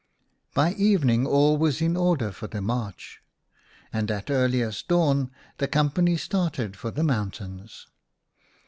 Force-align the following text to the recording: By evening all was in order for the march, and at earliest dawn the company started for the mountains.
By 0.55 0.73
evening 0.73 1.27
all 1.27 1.59
was 1.59 1.79
in 1.79 1.95
order 1.95 2.31
for 2.31 2.47
the 2.47 2.59
march, 2.59 3.21
and 3.93 4.09
at 4.09 4.31
earliest 4.31 4.87
dawn 4.87 5.29
the 5.59 5.67
company 5.67 6.17
started 6.17 6.75
for 6.75 6.89
the 6.89 7.03
mountains. 7.03 7.85